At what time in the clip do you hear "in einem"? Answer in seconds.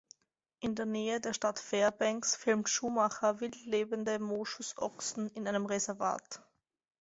5.29-5.67